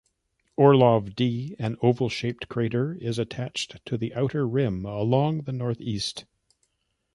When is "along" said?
4.83-5.41